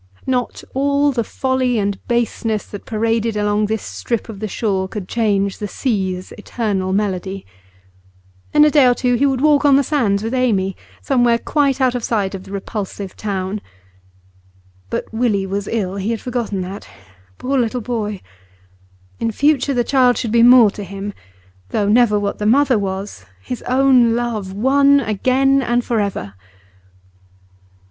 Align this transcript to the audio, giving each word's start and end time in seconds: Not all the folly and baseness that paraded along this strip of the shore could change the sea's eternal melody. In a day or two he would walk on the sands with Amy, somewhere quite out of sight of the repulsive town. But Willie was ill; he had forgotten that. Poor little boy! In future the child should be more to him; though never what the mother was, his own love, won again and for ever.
Not 0.25 0.63
all 0.73 1.11
the 1.11 1.23
folly 1.23 1.77
and 1.77 1.99
baseness 2.07 2.65
that 2.65 2.87
paraded 2.87 3.37
along 3.37 3.67
this 3.67 3.83
strip 3.83 4.29
of 4.29 4.39
the 4.39 4.47
shore 4.47 4.87
could 4.87 5.07
change 5.07 5.59
the 5.59 5.67
sea's 5.67 6.31
eternal 6.39 6.91
melody. 6.91 7.45
In 8.51 8.65
a 8.65 8.71
day 8.71 8.87
or 8.87 8.95
two 8.95 9.13
he 9.13 9.27
would 9.27 9.41
walk 9.41 9.63
on 9.63 9.75
the 9.75 9.83
sands 9.83 10.23
with 10.23 10.33
Amy, 10.33 10.75
somewhere 11.03 11.37
quite 11.37 11.79
out 11.79 11.93
of 11.93 12.03
sight 12.03 12.33
of 12.33 12.45
the 12.45 12.51
repulsive 12.51 13.15
town. 13.15 13.61
But 14.89 15.05
Willie 15.13 15.45
was 15.45 15.67
ill; 15.67 15.97
he 15.97 16.09
had 16.09 16.21
forgotten 16.21 16.61
that. 16.61 16.89
Poor 17.37 17.59
little 17.59 17.79
boy! 17.81 18.21
In 19.19 19.29
future 19.31 19.75
the 19.75 19.83
child 19.83 20.17
should 20.17 20.31
be 20.31 20.41
more 20.41 20.71
to 20.71 20.83
him; 20.83 21.13
though 21.69 21.87
never 21.87 22.19
what 22.19 22.39
the 22.39 22.47
mother 22.47 22.79
was, 22.79 23.25
his 23.39 23.61
own 23.67 24.15
love, 24.15 24.51
won 24.51 24.99
again 24.99 25.61
and 25.61 25.85
for 25.85 25.99
ever. 25.99 26.33